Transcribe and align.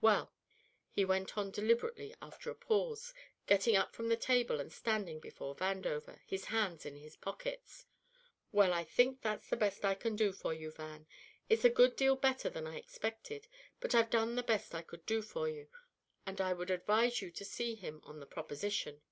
Well," 0.00 0.32
he 0.92 1.04
went 1.04 1.36
on 1.36 1.50
deliberately 1.50 2.14
after 2.22 2.48
a 2.48 2.54
pause, 2.54 3.12
getting 3.48 3.74
up 3.74 3.92
from 3.92 4.06
the 4.08 4.16
table 4.16 4.60
and 4.60 4.72
standing 4.72 5.18
before 5.18 5.56
Vandover, 5.56 6.20
his 6.24 6.44
hands 6.44 6.86
in 6.86 6.94
his 6.94 7.16
pockets, 7.16 7.86
"well, 8.52 8.72
I 8.72 8.84
think 8.84 9.20
that's 9.20 9.48
the 9.50 9.56
best 9.56 9.84
I 9.84 9.96
can 9.96 10.14
do 10.14 10.32
for 10.32 10.54
you, 10.54 10.70
Van. 10.70 11.08
It's 11.48 11.64
a 11.64 11.68
good 11.70 11.96
deal 11.96 12.14
better 12.14 12.48
than 12.48 12.68
I 12.68 12.76
expected, 12.76 13.48
but 13.80 13.92
I've 13.96 14.10
done 14.10 14.36
the 14.36 14.44
best 14.44 14.76
I 14.76 14.82
could 14.82 15.04
for 15.24 15.48
you, 15.48 15.68
and 16.24 16.40
I 16.40 16.52
would 16.52 16.70
advise 16.70 17.20
you 17.20 17.32
to 17.32 17.44
see 17.44 17.74
him 17.74 18.00
on 18.04 18.20
the 18.20 18.26
proposition." 18.26 19.02